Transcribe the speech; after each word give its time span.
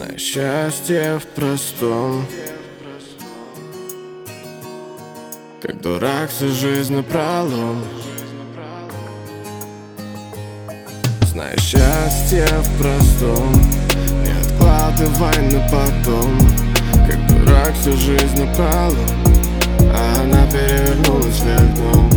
Знаю 0.00 0.18
счастье 0.18 1.18
в 1.18 1.26
простом. 1.26 2.24
Как 5.60 5.78
дурак 5.82 6.30
всю 6.30 6.48
жизнь 6.48 6.94
напролом. 6.94 7.84
Знаю 11.26 11.58
счастье 11.58 12.46
в 12.46 12.78
простом. 12.80 13.52
Не 14.24 14.32
откладывай 14.40 15.52
на 15.52 15.68
потом. 15.68 16.38
Как 17.06 17.26
дурак 17.26 17.74
всю 17.74 17.92
жизнь 17.92 18.42
напролом. 18.42 18.96
А 19.80 20.22
она 20.22 20.46
перевернулась 20.50 21.40
вверх 21.42 21.74
дном 21.74 22.10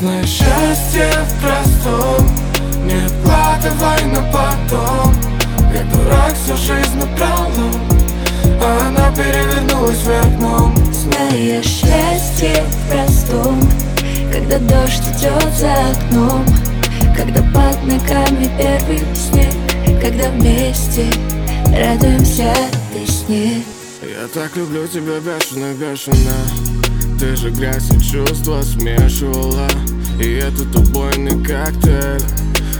Знаю 0.00 0.26
счастье 0.26 1.08
в 1.24 1.40
простом. 1.40 2.26
Не 2.84 3.06
откладывай 3.06 4.06
на 4.06 4.22
потом 4.32 5.31
Как 5.72 5.90
дурак 5.90 6.34
всю 6.34 6.54
жизнь 6.56 6.98
напролом 6.98 7.72
А 8.60 8.88
она 8.88 9.10
перевернулась 9.12 10.02
вверх 10.02 10.36
дном 10.36 10.74
Знаешь 10.92 11.64
счастье 11.64 12.62
в 12.68 12.90
простом 12.90 13.58
Когда 14.30 14.58
дождь 14.58 15.02
идет 15.16 15.50
за 15.54 15.72
окном 15.92 16.44
Когда 17.16 17.42
под 17.42 17.82
ногами 17.84 18.50
первый 18.58 19.02
снег 19.14 19.54
Когда 20.02 20.28
вместе 20.28 21.06
радуемся 21.68 22.52
весне 22.94 23.62
Я 24.02 24.28
так 24.34 24.54
люблю 24.56 24.86
тебя 24.86 25.20
бешено, 25.20 25.72
бешено. 25.72 27.16
Ты 27.18 27.34
же 27.34 27.50
грязь 27.50 27.90
и 27.90 28.00
чувства 28.00 28.60
смешивала. 28.62 29.68
И 30.20 30.34
этот 30.34 30.74
убойный 30.76 31.42
коктейль. 31.42 32.20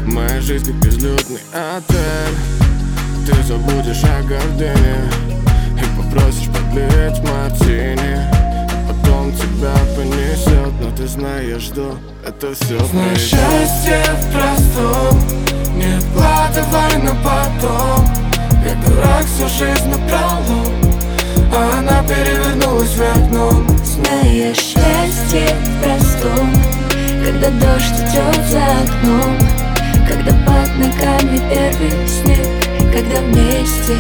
Моя 0.04 0.40
жизнь 0.40 0.66
как 0.66 0.84
безлюдный 0.84 1.40
отель 1.52 2.61
Ты 3.24 3.40
забудешь 3.44 4.02
о 4.02 4.22
гордыне 4.24 4.96
И 5.80 5.96
попросишь 5.96 6.48
подлить 6.48 7.20
мартини. 7.22 8.18
Потом 8.88 9.32
тебя 9.32 9.74
понесет 9.96 10.72
Но 10.80 10.90
ты 10.96 11.06
знаешь, 11.06 11.62
что 11.62 11.96
это 12.26 12.52
все 12.52 12.84
Знаешь, 12.84 13.20
счастье 13.20 14.02
в 14.18 14.32
простом 14.32 15.20
Не 15.76 15.98
откладывай 15.98 17.02
на 17.04 17.14
потом. 17.22 18.08
Как 18.64 18.84
дурак 18.84 19.24
всю 19.26 19.46
жизнь 19.48 19.88
напролом 19.88 20.72
А 21.54 21.78
она 21.78 22.02
перевернулась 22.02 22.94
вверх 22.94 23.30
дном 23.30 23.68
Знаешь 23.84 24.56
счастье 24.56 25.54
в 25.62 25.82
простом 25.82 26.52
Когда 27.24 27.50
дождь 27.50 28.00
идет 28.00 28.50
за 28.50 28.64
окном 28.82 29.41
радости 33.82 33.96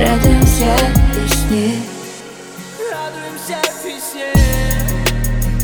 Радуемся 0.00 0.74
песне. 1.14 1.76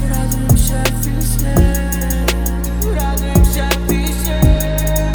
Радуемся 0.09 0.75
песне. 1.03 1.55
Радуемся 2.95 3.69
песне. 3.89 5.13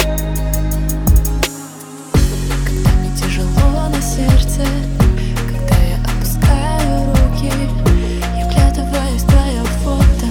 Когда 2.64 2.90
мне 2.98 3.16
тяжело 3.16 3.88
на 3.88 4.02
сердце 4.02 4.66
Когда 5.46 5.76
я 5.84 5.96
опускаю 6.04 7.14
руки 7.14 7.52
Я 8.36 8.46
вглядываюсь 8.46 9.22
в 9.22 9.84
фото. 9.84 10.26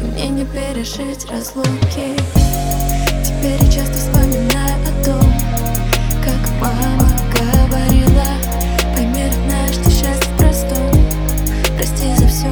И 0.00 0.04
мне 0.04 0.28
не 0.28 0.44
пережить 0.46 1.30
разлуки. 1.30 2.41
Счастье 12.32 12.48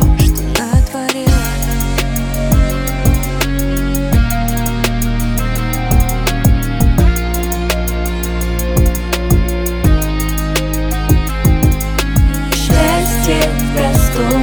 в 13.56 13.74
простом, 13.74 14.42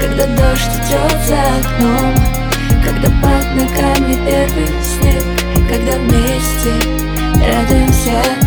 когда 0.00 0.26
дождь 0.26 0.70
идет 0.78 1.18
за 1.26 1.40
окном 1.58 2.14
Когда 2.84 3.08
под 3.20 3.46
ногами 3.56 4.14
первый 4.24 4.70
снег, 4.80 5.24
когда 5.68 5.98
вместе 5.98 6.72
радуемся. 7.44 8.41